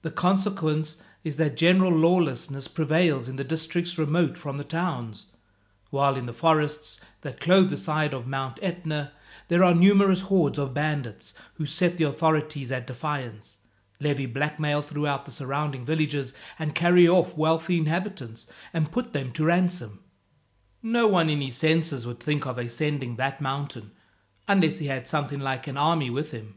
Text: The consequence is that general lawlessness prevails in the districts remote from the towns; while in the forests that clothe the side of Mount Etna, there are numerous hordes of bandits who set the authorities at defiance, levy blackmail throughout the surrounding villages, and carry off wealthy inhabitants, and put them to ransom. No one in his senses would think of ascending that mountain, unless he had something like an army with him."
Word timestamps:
The 0.00 0.10
consequence 0.10 0.96
is 1.22 1.36
that 1.36 1.54
general 1.58 1.92
lawlessness 1.92 2.66
prevails 2.66 3.28
in 3.28 3.36
the 3.36 3.44
districts 3.44 3.98
remote 3.98 4.38
from 4.38 4.56
the 4.56 4.64
towns; 4.64 5.26
while 5.90 6.16
in 6.16 6.24
the 6.24 6.32
forests 6.32 6.98
that 7.20 7.40
clothe 7.40 7.68
the 7.68 7.76
side 7.76 8.14
of 8.14 8.26
Mount 8.26 8.58
Etna, 8.62 9.12
there 9.48 9.62
are 9.62 9.74
numerous 9.74 10.22
hordes 10.22 10.56
of 10.58 10.72
bandits 10.72 11.34
who 11.56 11.66
set 11.66 11.98
the 11.98 12.04
authorities 12.04 12.72
at 12.72 12.86
defiance, 12.86 13.58
levy 14.00 14.24
blackmail 14.24 14.80
throughout 14.80 15.26
the 15.26 15.30
surrounding 15.30 15.84
villages, 15.84 16.32
and 16.58 16.74
carry 16.74 17.06
off 17.06 17.36
wealthy 17.36 17.76
inhabitants, 17.76 18.46
and 18.72 18.90
put 18.90 19.12
them 19.12 19.30
to 19.32 19.44
ransom. 19.44 20.00
No 20.82 21.06
one 21.06 21.28
in 21.28 21.42
his 21.42 21.56
senses 21.56 22.06
would 22.06 22.20
think 22.20 22.46
of 22.46 22.56
ascending 22.56 23.16
that 23.16 23.42
mountain, 23.42 23.90
unless 24.48 24.78
he 24.78 24.86
had 24.86 25.06
something 25.06 25.40
like 25.40 25.66
an 25.66 25.76
army 25.76 26.08
with 26.08 26.30
him." 26.30 26.54